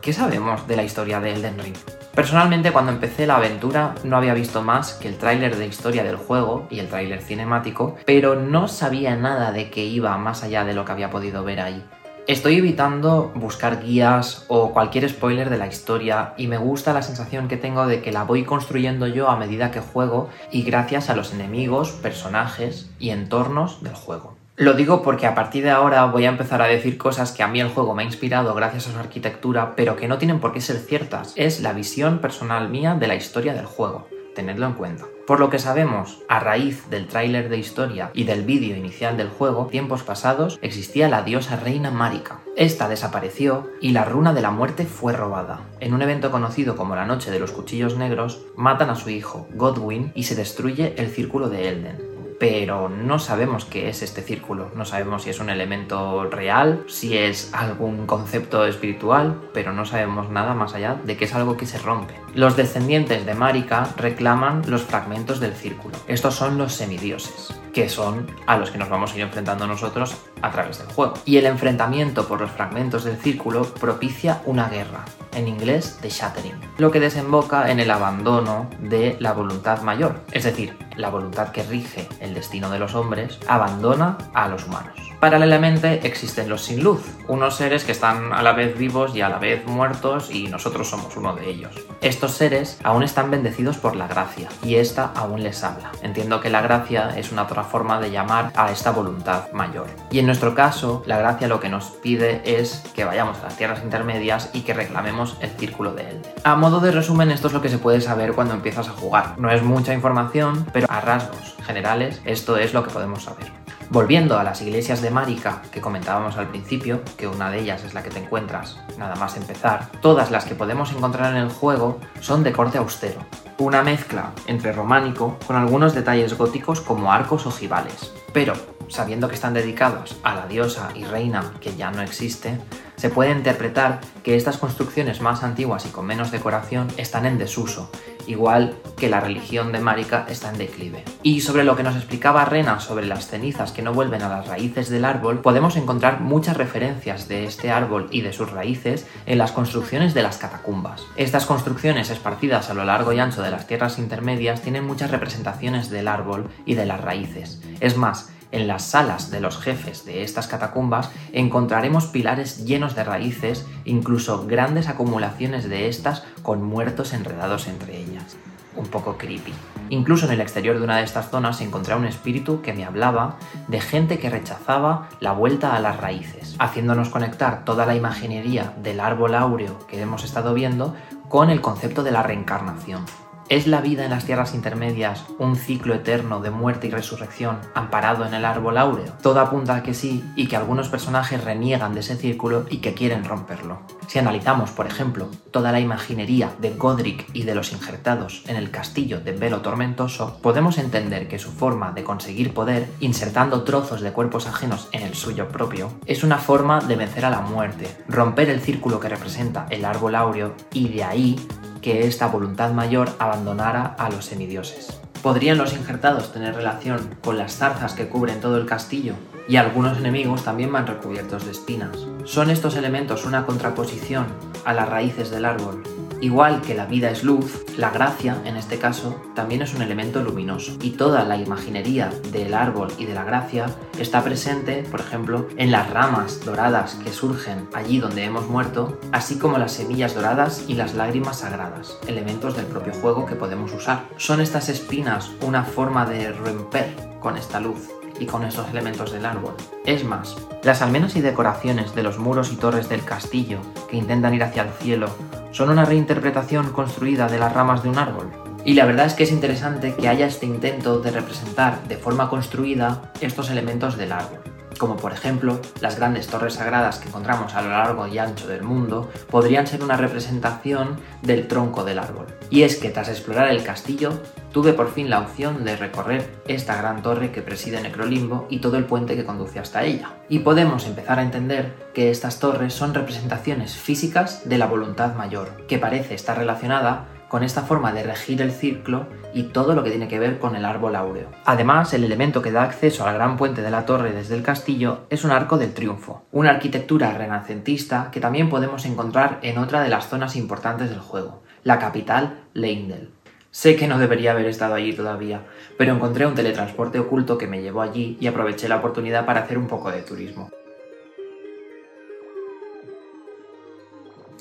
¿Qué 0.00 0.12
sabemos 0.12 0.66
de 0.66 0.76
la 0.76 0.84
historia 0.84 1.20
de 1.20 1.32
Elden 1.32 1.58
Ring? 1.58 1.76
Personalmente 2.14 2.72
cuando 2.72 2.90
empecé 2.90 3.26
la 3.26 3.36
aventura 3.36 3.94
no 4.02 4.16
había 4.16 4.34
visto 4.34 4.62
más 4.62 4.94
que 4.94 5.06
el 5.06 5.18
tráiler 5.18 5.56
de 5.56 5.66
historia 5.66 6.02
del 6.02 6.16
juego 6.16 6.66
y 6.70 6.80
el 6.80 6.88
tráiler 6.88 7.22
cinemático, 7.22 7.96
pero 8.06 8.34
no 8.34 8.66
sabía 8.66 9.14
nada 9.14 9.52
de 9.52 9.70
que 9.70 9.84
iba 9.84 10.16
más 10.18 10.42
allá 10.42 10.64
de 10.64 10.74
lo 10.74 10.84
que 10.84 10.92
había 10.92 11.10
podido 11.10 11.44
ver 11.44 11.60
ahí. 11.60 11.84
Estoy 12.26 12.56
evitando 12.56 13.32
buscar 13.34 13.82
guías 13.82 14.44
o 14.48 14.72
cualquier 14.72 15.08
spoiler 15.08 15.48
de 15.48 15.58
la 15.58 15.66
historia 15.66 16.34
y 16.36 16.46
me 16.46 16.58
gusta 16.58 16.92
la 16.92 17.02
sensación 17.02 17.46
que 17.46 17.56
tengo 17.56 17.86
de 17.86 18.02
que 18.02 18.10
la 18.10 18.24
voy 18.24 18.44
construyendo 18.44 19.06
yo 19.06 19.28
a 19.28 19.36
medida 19.36 19.70
que 19.70 19.80
juego 19.80 20.28
y 20.50 20.62
gracias 20.62 21.10
a 21.10 21.14
los 21.14 21.32
enemigos, 21.32 21.92
personajes 21.92 22.90
y 22.98 23.10
entornos 23.10 23.82
del 23.82 23.94
juego. 23.94 24.37
Lo 24.58 24.74
digo 24.74 25.02
porque 25.02 25.26
a 25.26 25.34
partir 25.34 25.62
de 25.62 25.70
ahora 25.70 26.04
voy 26.06 26.26
a 26.26 26.30
empezar 26.30 26.60
a 26.62 26.66
decir 26.66 26.98
cosas 26.98 27.30
que 27.30 27.44
a 27.44 27.48
mí 27.48 27.60
el 27.60 27.68
juego 27.68 27.94
me 27.94 28.02
ha 28.02 28.06
inspirado 28.06 28.54
gracias 28.54 28.88
a 28.88 28.92
su 28.92 28.98
arquitectura, 28.98 29.74
pero 29.76 29.94
que 29.94 30.08
no 30.08 30.18
tienen 30.18 30.40
por 30.40 30.52
qué 30.52 30.60
ser 30.60 30.78
ciertas. 30.78 31.32
Es 31.36 31.60
la 31.60 31.72
visión 31.72 32.18
personal 32.18 32.68
mía 32.68 32.94
de 32.94 33.06
la 33.06 33.14
historia 33.14 33.54
del 33.54 33.66
juego 33.66 34.08
tenedlo 34.38 34.66
en 34.66 34.74
cuenta. 34.74 35.04
Por 35.26 35.40
lo 35.40 35.50
que 35.50 35.58
sabemos, 35.58 36.22
a 36.28 36.38
raíz 36.38 36.88
del 36.90 37.08
tráiler 37.08 37.48
de 37.48 37.58
historia 37.58 38.12
y 38.14 38.22
del 38.22 38.44
vídeo 38.44 38.76
inicial 38.76 39.16
del 39.16 39.30
juego, 39.30 39.66
tiempos 39.66 40.04
pasados 40.04 40.60
existía 40.62 41.08
la 41.08 41.24
diosa 41.24 41.56
reina 41.56 41.90
Marika. 41.90 42.40
Esta 42.54 42.88
desapareció 42.88 43.68
y 43.80 43.90
la 43.90 44.04
runa 44.04 44.32
de 44.32 44.42
la 44.42 44.52
muerte 44.52 44.86
fue 44.86 45.12
robada. 45.12 45.62
En 45.80 45.92
un 45.92 46.02
evento 46.02 46.30
conocido 46.30 46.76
como 46.76 46.94
la 46.94 47.04
Noche 47.04 47.32
de 47.32 47.40
los 47.40 47.50
Cuchillos 47.50 47.96
Negros, 47.96 48.46
matan 48.54 48.90
a 48.90 48.94
su 48.94 49.10
hijo, 49.10 49.48
Godwin, 49.54 50.12
y 50.14 50.22
se 50.22 50.36
destruye 50.36 50.94
el 50.96 51.08
Círculo 51.10 51.48
de 51.48 51.68
Elden. 51.68 52.17
Pero 52.38 52.88
no 52.88 53.18
sabemos 53.18 53.64
qué 53.64 53.88
es 53.88 54.02
este 54.02 54.22
círculo, 54.22 54.70
no 54.74 54.84
sabemos 54.84 55.24
si 55.24 55.30
es 55.30 55.40
un 55.40 55.50
elemento 55.50 56.24
real, 56.30 56.84
si 56.86 57.16
es 57.16 57.52
algún 57.52 58.06
concepto 58.06 58.64
espiritual, 58.66 59.40
pero 59.52 59.72
no 59.72 59.84
sabemos 59.84 60.30
nada 60.30 60.54
más 60.54 60.74
allá 60.74 60.96
de 61.04 61.16
que 61.16 61.24
es 61.24 61.34
algo 61.34 61.56
que 61.56 61.66
se 61.66 61.78
rompe. 61.78 62.14
Los 62.34 62.56
descendientes 62.56 63.26
de 63.26 63.34
Marika 63.34 63.88
reclaman 63.96 64.62
los 64.68 64.82
fragmentos 64.82 65.40
del 65.40 65.54
círculo. 65.54 65.96
Estos 66.06 66.34
son 66.34 66.58
los 66.58 66.72
semidioses, 66.72 67.54
que 67.72 67.88
son 67.88 68.26
a 68.46 68.56
los 68.56 68.70
que 68.70 68.78
nos 68.78 68.88
vamos 68.88 69.12
a 69.12 69.16
ir 69.16 69.22
enfrentando 69.22 69.66
nosotros 69.66 70.16
a 70.42 70.50
través 70.50 70.78
del 70.78 70.88
juego. 70.88 71.14
Y 71.24 71.36
el 71.36 71.46
enfrentamiento 71.46 72.26
por 72.26 72.40
los 72.40 72.50
fragmentos 72.50 73.04
del 73.04 73.16
círculo 73.16 73.62
propicia 73.62 74.42
una 74.44 74.68
guerra, 74.68 75.04
en 75.34 75.48
inglés 75.48 75.98
The 76.00 76.10
Shattering, 76.10 76.60
lo 76.78 76.90
que 76.90 77.00
desemboca 77.00 77.70
en 77.70 77.80
el 77.80 77.90
abandono 77.90 78.68
de 78.80 79.16
la 79.20 79.32
voluntad 79.32 79.82
mayor, 79.82 80.20
es 80.32 80.44
decir, 80.44 80.76
la 80.96 81.10
voluntad 81.10 81.50
que 81.50 81.62
rige 81.62 82.08
el 82.20 82.34
destino 82.34 82.70
de 82.70 82.78
los 82.78 82.94
hombres 82.94 83.38
abandona 83.46 84.18
a 84.34 84.48
los 84.48 84.66
humanos. 84.66 85.07
Paralelamente 85.20 86.06
existen 86.06 86.48
los 86.48 86.62
sin 86.62 86.84
luz, 86.84 87.04
unos 87.26 87.56
seres 87.56 87.84
que 87.84 87.90
están 87.92 88.32
a 88.32 88.42
la 88.42 88.52
vez 88.52 88.78
vivos 88.78 89.16
y 89.16 89.20
a 89.20 89.28
la 89.28 89.38
vez 89.38 89.66
muertos 89.66 90.30
y 90.30 90.46
nosotros 90.46 90.88
somos 90.88 91.16
uno 91.16 91.34
de 91.34 91.48
ellos. 91.48 91.72
Estos 92.00 92.32
seres 92.32 92.78
aún 92.84 93.02
están 93.02 93.30
bendecidos 93.30 93.78
por 93.78 93.96
la 93.96 94.06
gracia 94.06 94.48
y 94.62 94.76
esta 94.76 95.10
aún 95.16 95.42
les 95.42 95.64
habla. 95.64 95.90
Entiendo 96.02 96.40
que 96.40 96.50
la 96.50 96.60
gracia 96.60 97.14
es 97.16 97.32
una 97.32 97.42
otra 97.42 97.64
forma 97.64 98.00
de 98.00 98.12
llamar 98.12 98.52
a 98.54 98.70
esta 98.70 98.92
voluntad 98.92 99.50
mayor. 99.52 99.88
Y 100.12 100.20
en 100.20 100.26
nuestro 100.26 100.54
caso, 100.54 101.02
la 101.04 101.18
gracia 101.18 101.48
lo 101.48 101.58
que 101.58 101.68
nos 101.68 101.86
pide 101.86 102.40
es 102.44 102.84
que 102.94 103.04
vayamos 103.04 103.38
a 103.38 103.44
las 103.44 103.56
tierras 103.56 103.82
intermedias 103.82 104.50
y 104.52 104.60
que 104.60 104.74
reclamemos 104.74 105.36
el 105.40 105.50
círculo 105.50 105.94
de 105.94 106.10
Elde. 106.10 106.34
A 106.44 106.54
modo 106.54 106.78
de 106.78 106.92
resumen, 106.92 107.32
esto 107.32 107.48
es 107.48 107.52
lo 107.52 107.60
que 107.60 107.68
se 107.68 107.78
puede 107.78 108.00
saber 108.00 108.34
cuando 108.34 108.54
empiezas 108.54 108.88
a 108.88 108.92
jugar. 108.92 109.34
No 109.36 109.50
es 109.50 109.64
mucha 109.64 109.94
información, 109.94 110.64
pero 110.72 110.86
a 110.88 111.00
rasgos 111.00 111.56
generales 111.66 112.22
esto 112.24 112.56
es 112.56 112.72
lo 112.72 112.84
que 112.84 112.90
podemos 112.90 113.24
saber. 113.24 113.57
Volviendo 113.90 114.38
a 114.38 114.44
las 114.44 114.60
iglesias 114.60 115.00
de 115.00 115.10
Marika 115.10 115.62
que 115.72 115.80
comentábamos 115.80 116.36
al 116.36 116.48
principio, 116.48 117.00
que 117.16 117.26
una 117.26 117.50
de 117.50 117.60
ellas 117.60 117.84
es 117.84 117.94
la 117.94 118.02
que 118.02 118.10
te 118.10 118.18
encuentras 118.18 118.78
nada 118.98 119.14
más 119.14 119.38
empezar, 119.38 119.90
todas 120.02 120.30
las 120.30 120.44
que 120.44 120.54
podemos 120.54 120.92
encontrar 120.92 121.34
en 121.34 121.40
el 121.40 121.48
juego 121.48 121.98
son 122.20 122.42
de 122.42 122.52
corte 122.52 122.76
austero, 122.76 123.22
una 123.56 123.82
mezcla 123.82 124.32
entre 124.46 124.72
románico 124.72 125.38
con 125.46 125.56
algunos 125.56 125.94
detalles 125.94 126.36
góticos 126.36 126.82
como 126.82 127.10
arcos 127.10 127.46
ojivales. 127.46 128.12
Pero, 128.34 128.52
sabiendo 128.88 129.26
que 129.26 129.36
están 129.36 129.54
dedicados 129.54 130.16
a 130.22 130.34
la 130.34 130.46
diosa 130.46 130.90
y 130.94 131.04
reina 131.04 131.52
que 131.58 131.74
ya 131.74 131.90
no 131.90 132.02
existe, 132.02 132.60
se 132.96 133.08
puede 133.08 133.30
interpretar 133.30 134.00
que 134.22 134.36
estas 134.36 134.58
construcciones 134.58 135.22
más 135.22 135.42
antiguas 135.42 135.86
y 135.86 135.88
con 135.88 136.04
menos 136.04 136.30
decoración 136.30 136.88
están 136.98 137.24
en 137.24 137.38
desuso, 137.38 137.90
igual 138.26 138.76
que 138.98 139.08
la 139.08 139.20
religión 139.20 139.72
de 139.72 139.80
Marika 139.80 140.26
está 140.28 140.50
en 140.50 140.58
declive. 140.58 141.04
Y 141.22 141.40
sobre 141.40 141.64
lo 141.64 141.76
que 141.76 141.82
nos 141.82 141.96
explicaba 141.96 142.44
Rena 142.44 142.80
sobre 142.80 143.06
las 143.06 143.28
cenizas 143.28 143.72
que 143.72 143.82
no 143.82 143.94
vuelven 143.94 144.22
a 144.22 144.28
las 144.28 144.46
raíces 144.46 144.90
del 144.90 145.04
árbol, 145.04 145.40
podemos 145.40 145.76
encontrar 145.76 146.20
muchas 146.20 146.56
referencias 146.56 147.28
de 147.28 147.44
este 147.44 147.70
árbol 147.70 148.08
y 148.10 148.20
de 148.20 148.32
sus 148.32 148.50
raíces 148.50 149.06
en 149.26 149.38
las 149.38 149.52
construcciones 149.52 150.14
de 150.14 150.22
las 150.22 150.38
catacumbas. 150.38 151.02
Estas 151.16 151.46
construcciones 151.46 152.10
esparcidas 152.10 152.70
a 152.70 152.74
lo 152.74 152.84
largo 152.84 153.12
y 153.12 153.20
ancho 153.20 153.42
de 153.42 153.50
las 153.50 153.66
tierras 153.66 153.98
intermedias 153.98 154.62
tienen 154.62 154.86
muchas 154.86 155.10
representaciones 155.10 155.90
del 155.90 156.08
árbol 156.08 156.48
y 156.66 156.74
de 156.74 156.86
las 156.86 157.00
raíces. 157.00 157.62
Es 157.80 157.96
más, 157.96 158.30
en 158.50 158.66
las 158.66 158.82
salas 158.82 159.30
de 159.30 159.40
los 159.40 159.58
jefes 159.58 160.06
de 160.06 160.22
estas 160.22 160.48
catacumbas 160.48 161.10
encontraremos 161.32 162.06
pilares 162.06 162.64
llenos 162.64 162.94
de 162.94 163.04
raíces, 163.04 163.66
incluso 163.84 164.46
grandes 164.46 164.88
acumulaciones 164.88 165.68
de 165.68 165.88
estas 165.88 166.24
con 166.42 166.62
muertos 166.62 167.12
enredados 167.12 167.68
entre 167.68 167.98
ellas. 167.98 168.36
Un 168.78 168.86
poco 168.86 169.18
creepy. 169.18 169.52
Incluso 169.90 170.26
en 170.26 170.32
el 170.32 170.40
exterior 170.40 170.78
de 170.78 170.84
una 170.84 170.98
de 170.98 171.02
estas 171.02 171.30
zonas 171.30 171.60
encontré 171.60 171.94
un 171.96 172.06
espíritu 172.06 172.62
que 172.62 172.72
me 172.72 172.84
hablaba 172.84 173.36
de 173.66 173.80
gente 173.80 174.18
que 174.18 174.30
rechazaba 174.30 175.08
la 175.18 175.32
vuelta 175.32 175.74
a 175.74 175.80
las 175.80 175.98
raíces, 175.98 176.54
haciéndonos 176.58 177.08
conectar 177.08 177.64
toda 177.64 177.86
la 177.86 177.96
imaginería 177.96 178.72
del 178.82 179.00
árbol 179.00 179.34
áureo 179.34 179.86
que 179.88 180.00
hemos 180.00 180.24
estado 180.24 180.54
viendo 180.54 180.94
con 181.28 181.50
el 181.50 181.60
concepto 181.60 182.04
de 182.04 182.12
la 182.12 182.22
reencarnación. 182.22 183.04
¿Es 183.48 183.66
la 183.66 183.80
vida 183.80 184.04
en 184.04 184.10
las 184.10 184.26
tierras 184.26 184.54
intermedias 184.54 185.24
un 185.38 185.56
ciclo 185.56 185.94
eterno 185.94 186.40
de 186.40 186.50
muerte 186.50 186.88
y 186.88 186.90
resurrección 186.90 187.58
amparado 187.74 188.26
en 188.26 188.34
el 188.34 188.44
árbol 188.44 188.76
áureo? 188.76 189.14
Todo 189.22 189.40
apunta 189.40 189.74
a 189.74 189.82
que 189.82 189.94
sí 189.94 190.22
y 190.36 190.48
que 190.48 190.56
algunos 190.56 190.90
personajes 190.90 191.42
reniegan 191.42 191.94
de 191.94 192.00
ese 192.00 192.16
círculo 192.16 192.66
y 192.68 192.78
que 192.78 192.92
quieren 192.92 193.24
romperlo. 193.24 193.78
Si 194.06 194.18
analizamos, 194.18 194.70
por 194.72 194.86
ejemplo, 194.86 195.30
toda 195.50 195.72
la 195.72 195.80
imaginería 195.80 196.52
de 196.60 196.74
Godric 196.74 197.24
y 197.32 197.44
de 197.44 197.54
los 197.54 197.72
injertados 197.72 198.42
en 198.48 198.56
el 198.56 198.70
castillo 198.70 199.20
de 199.20 199.32
Velo 199.32 199.62
Tormentoso, 199.62 200.38
podemos 200.42 200.76
entender 200.76 201.26
que 201.26 201.38
su 201.38 201.50
forma 201.50 201.92
de 201.92 202.04
conseguir 202.04 202.52
poder, 202.52 202.86
insertando 203.00 203.62
trozos 203.62 204.02
de 204.02 204.12
cuerpos 204.12 204.46
ajenos 204.46 204.88
en 204.92 205.04
el 205.04 205.14
suyo 205.14 205.48
propio, 205.48 205.90
es 206.04 206.22
una 206.22 206.36
forma 206.36 206.80
de 206.80 206.96
vencer 206.96 207.24
a 207.24 207.30
la 207.30 207.40
muerte, 207.40 207.86
romper 208.08 208.50
el 208.50 208.60
círculo 208.60 209.00
que 209.00 209.08
representa 209.08 209.66
el 209.70 209.86
árbol 209.86 210.16
áureo 210.16 210.54
y 210.74 210.88
de 210.88 211.04
ahí 211.04 211.36
que 211.80 212.06
esta 212.06 212.26
voluntad 212.26 212.72
mayor 212.72 213.10
abandonara 213.18 213.96
a 213.98 214.10
los 214.10 214.26
semidioses. 214.26 215.00
¿Podrían 215.22 215.58
los 215.58 215.72
injertados 215.72 216.32
tener 216.32 216.54
relación 216.54 217.10
con 217.22 217.38
las 217.38 217.56
zarzas 217.56 217.94
que 217.94 218.08
cubren 218.08 218.40
todo 218.40 218.56
el 218.56 218.66
castillo? 218.66 219.14
Y 219.48 219.56
algunos 219.56 219.98
enemigos 219.98 220.44
también 220.44 220.72
van 220.72 220.86
recubiertos 220.86 221.44
de 221.44 221.52
espinas. 221.52 222.06
¿Son 222.24 222.50
estos 222.50 222.76
elementos 222.76 223.24
una 223.24 223.46
contraposición 223.46 224.26
a 224.64 224.74
las 224.74 224.88
raíces 224.88 225.30
del 225.30 225.44
árbol 225.44 225.82
Igual 226.20 226.62
que 226.62 226.74
la 226.74 226.86
vida 226.86 227.10
es 227.10 227.22
luz, 227.22 227.64
la 227.76 227.90
gracia, 227.90 228.38
en 228.44 228.56
este 228.56 228.78
caso, 228.78 229.22
también 229.34 229.62
es 229.62 229.74
un 229.74 229.82
elemento 229.82 230.22
luminoso. 230.22 230.76
Y 230.82 230.90
toda 230.90 231.24
la 231.24 231.36
imaginería 231.36 232.10
del 232.32 232.54
árbol 232.54 232.92
y 232.98 233.04
de 233.04 233.14
la 233.14 233.24
gracia 233.24 233.66
está 233.98 234.24
presente, 234.24 234.84
por 234.90 235.00
ejemplo, 235.00 235.48
en 235.56 235.70
las 235.70 235.88
ramas 235.90 236.44
doradas 236.44 236.96
que 237.04 237.12
surgen 237.12 237.68
allí 237.74 237.98
donde 238.00 238.24
hemos 238.24 238.48
muerto, 238.48 238.98
así 239.12 239.38
como 239.38 239.58
las 239.58 239.72
semillas 239.72 240.14
doradas 240.14 240.64
y 240.66 240.74
las 240.74 240.94
lágrimas 240.94 241.40
sagradas, 241.40 241.98
elementos 242.06 242.56
del 242.56 242.66
propio 242.66 242.92
juego 242.94 243.26
que 243.26 243.36
podemos 243.36 243.72
usar. 243.72 244.04
¿Son 244.16 244.40
estas 244.40 244.68
espinas 244.68 245.30
una 245.42 245.64
forma 245.64 246.04
de 246.06 246.32
romper 246.32 246.94
con 247.20 247.36
esta 247.36 247.60
luz? 247.60 247.97
Y 248.20 248.26
con 248.26 248.44
esos 248.44 248.68
elementos 248.70 249.12
del 249.12 249.26
árbol. 249.26 249.54
Es 249.84 250.04
más, 250.04 250.36
las 250.62 250.82
almenas 250.82 251.16
y 251.16 251.20
decoraciones 251.20 251.94
de 251.94 252.02
los 252.02 252.18
muros 252.18 252.52
y 252.52 252.56
torres 252.56 252.88
del 252.88 253.04
castillo 253.04 253.60
que 253.88 253.96
intentan 253.96 254.34
ir 254.34 254.44
hacia 254.44 254.62
el 254.62 254.70
cielo 254.70 255.08
son 255.52 255.70
una 255.70 255.84
reinterpretación 255.84 256.72
construida 256.72 257.28
de 257.28 257.38
las 257.38 257.52
ramas 257.52 257.82
de 257.82 257.88
un 257.88 257.98
árbol. 257.98 258.30
Y 258.64 258.74
la 258.74 258.84
verdad 258.84 259.06
es 259.06 259.14
que 259.14 259.24
es 259.24 259.32
interesante 259.32 259.94
que 259.94 260.08
haya 260.08 260.26
este 260.26 260.46
intento 260.46 261.00
de 261.00 261.10
representar 261.10 261.82
de 261.88 261.96
forma 261.96 262.28
construida 262.28 263.12
estos 263.20 263.50
elementos 263.50 263.96
del 263.96 264.12
árbol 264.12 264.37
como 264.78 264.96
por 264.96 265.12
ejemplo 265.12 265.60
las 265.80 265.96
grandes 265.96 266.28
torres 266.28 266.54
sagradas 266.54 266.98
que 266.98 267.08
encontramos 267.08 267.54
a 267.54 267.62
lo 267.62 267.70
largo 267.70 268.06
y 268.06 268.18
ancho 268.18 268.46
del 268.46 268.62
mundo, 268.62 269.10
podrían 269.30 269.66
ser 269.66 269.82
una 269.82 269.96
representación 269.96 270.98
del 271.22 271.46
tronco 271.48 271.84
del 271.84 271.98
árbol. 271.98 272.26
Y 272.50 272.62
es 272.62 272.76
que 272.76 272.90
tras 272.90 273.08
explorar 273.08 273.48
el 273.48 273.62
castillo, 273.62 274.12
tuve 274.52 274.72
por 274.72 274.90
fin 274.90 275.10
la 275.10 275.20
opción 275.20 275.64
de 275.64 275.76
recorrer 275.76 276.30
esta 276.46 276.76
gran 276.76 277.02
torre 277.02 277.30
que 277.30 277.42
preside 277.42 277.82
Necrolimbo 277.82 278.46
y 278.48 278.60
todo 278.60 278.78
el 278.78 278.84
puente 278.84 279.16
que 279.16 279.26
conduce 279.26 279.58
hasta 279.58 279.84
ella. 279.84 280.14
Y 280.28 280.38
podemos 280.38 280.86
empezar 280.86 281.18
a 281.18 281.22
entender 281.22 281.74
que 281.92 282.10
estas 282.10 282.38
torres 282.38 282.72
son 282.72 282.94
representaciones 282.94 283.76
físicas 283.76 284.48
de 284.48 284.58
la 284.58 284.66
voluntad 284.66 285.14
mayor, 285.14 285.66
que 285.66 285.78
parece 285.78 286.14
estar 286.14 286.38
relacionada 286.38 287.06
con 287.28 287.42
esta 287.42 287.62
forma 287.62 287.92
de 287.92 288.02
regir 288.02 288.40
el 288.42 288.52
ciclo 288.52 289.06
y 289.34 289.44
todo 289.44 289.74
lo 289.74 289.84
que 289.84 289.90
tiene 289.90 290.08
que 290.08 290.18
ver 290.18 290.38
con 290.38 290.56
el 290.56 290.64
árbol 290.64 290.96
áureo. 290.96 291.28
Además, 291.44 291.92
el 291.92 292.04
elemento 292.04 292.42
que 292.42 292.52
da 292.52 292.62
acceso 292.62 293.06
al 293.06 293.14
gran 293.14 293.36
puente 293.36 293.62
de 293.62 293.70
la 293.70 293.86
torre 293.86 294.12
desde 294.12 294.34
el 294.34 294.42
castillo 294.42 295.00
es 295.10 295.24
un 295.24 295.30
arco 295.30 295.58
del 295.58 295.74
triunfo, 295.74 296.24
una 296.32 296.50
arquitectura 296.50 297.12
renacentista 297.12 298.10
que 298.10 298.20
también 298.20 298.48
podemos 298.48 298.84
encontrar 298.86 299.38
en 299.42 299.58
otra 299.58 299.82
de 299.82 299.88
las 299.88 300.08
zonas 300.08 300.36
importantes 300.36 300.90
del 300.90 301.00
juego, 301.00 301.42
la 301.64 301.78
capital 301.78 302.44
Leindel. 302.54 303.10
Sé 303.50 303.76
que 303.76 303.88
no 303.88 303.98
debería 303.98 304.32
haber 304.32 304.46
estado 304.46 304.74
allí 304.74 304.92
todavía, 304.92 305.46
pero 305.76 305.94
encontré 305.94 306.26
un 306.26 306.34
teletransporte 306.34 306.98
oculto 306.98 307.38
que 307.38 307.46
me 307.46 307.62
llevó 307.62 307.80
allí 307.80 308.18
y 308.20 308.26
aproveché 308.26 308.68
la 308.68 308.76
oportunidad 308.76 309.24
para 309.24 309.40
hacer 309.40 309.58
un 309.58 309.66
poco 309.66 309.90
de 309.90 310.02
turismo. 310.02 310.50